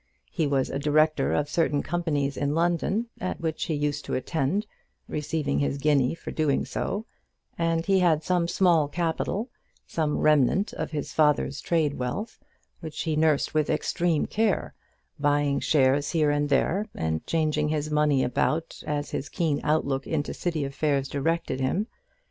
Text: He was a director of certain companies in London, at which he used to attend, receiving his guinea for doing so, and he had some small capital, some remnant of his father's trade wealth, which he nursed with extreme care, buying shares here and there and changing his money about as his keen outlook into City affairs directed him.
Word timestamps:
He 0.31 0.47
was 0.47 0.71
a 0.71 0.79
director 0.79 1.31
of 1.31 1.47
certain 1.47 1.83
companies 1.83 2.35
in 2.35 2.55
London, 2.55 3.09
at 3.19 3.39
which 3.39 3.65
he 3.65 3.75
used 3.75 4.03
to 4.05 4.15
attend, 4.15 4.65
receiving 5.07 5.59
his 5.59 5.77
guinea 5.77 6.15
for 6.15 6.31
doing 6.31 6.65
so, 6.65 7.05
and 7.55 7.85
he 7.85 7.99
had 7.99 8.23
some 8.23 8.47
small 8.47 8.87
capital, 8.87 9.51
some 9.85 10.17
remnant 10.17 10.73
of 10.73 10.89
his 10.89 11.13
father's 11.13 11.61
trade 11.61 11.99
wealth, 11.99 12.39
which 12.79 13.01
he 13.03 13.15
nursed 13.15 13.53
with 13.53 13.69
extreme 13.69 14.25
care, 14.25 14.73
buying 15.19 15.59
shares 15.59 16.09
here 16.09 16.31
and 16.31 16.49
there 16.49 16.87
and 16.95 17.23
changing 17.27 17.69
his 17.69 17.91
money 17.91 18.23
about 18.23 18.81
as 18.87 19.11
his 19.11 19.29
keen 19.29 19.61
outlook 19.63 20.07
into 20.07 20.33
City 20.33 20.65
affairs 20.65 21.07
directed 21.07 21.59
him. 21.59 21.85